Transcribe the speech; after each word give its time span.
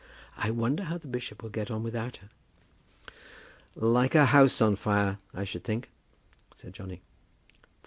I 0.35 0.49
wonder 0.49 0.85
how 0.85 0.97
the 0.97 1.07
bishop 1.07 1.43
will 1.43 1.51
get 1.51 1.69
on 1.69 1.83
without 1.83 2.17
her." 2.17 2.29
"Like 3.75 4.15
a 4.15 4.25
house 4.25 4.59
on 4.59 4.75
fire, 4.75 5.19
I 5.31 5.43
should 5.43 5.63
think," 5.63 5.91
said 6.55 6.73
Johnny. 6.73 7.03